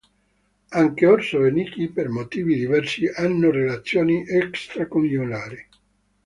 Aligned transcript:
Anche 0.79 1.05
Orso 1.05 1.45
e 1.45 1.51
Niki, 1.51 1.89
per 1.89 2.09
motivi 2.09 2.55
diversi, 2.55 3.05
hanno 3.05 3.51
relazioni 3.51 4.27
extraconiugali. 4.27 5.67